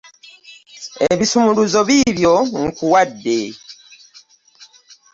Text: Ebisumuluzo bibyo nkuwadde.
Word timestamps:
Ebisumuluzo 1.11 1.79
bibyo 1.87 2.33
nkuwadde. 2.59 3.39